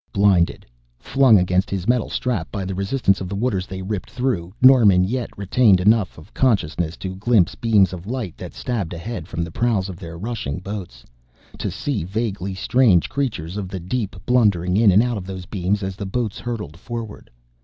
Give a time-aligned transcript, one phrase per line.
[0.11, 0.65] Blinded,
[0.97, 5.03] flung against his metal strap by the resistance of the waters they ripped through, Norman
[5.03, 9.51] yet retained enough of consciousness to glimpse beams of light that stabbed ahead from the
[9.51, 11.05] prows of their rushing boats,
[11.59, 15.83] to see vaguely strange creatures of the deep blundering in and out of those beams
[15.83, 17.29] as the boats hurtled forward.